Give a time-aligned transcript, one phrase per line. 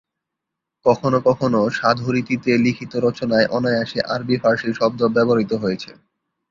[0.85, 5.91] কখনো কখনো সাধু রীতিতে লিখিত রচনায় অনায়াসে আরবি-ফারসি শব্দ ব্যবহৃত হয়েছে।